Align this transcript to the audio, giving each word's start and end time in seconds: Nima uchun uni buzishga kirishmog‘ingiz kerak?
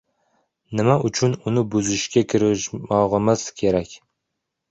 Nima 0.77 0.93
uchun 1.09 1.35
uni 1.51 1.63
buzishga 1.75 2.23
kirishmog‘ingiz 2.33 3.45
kerak? 3.61 3.93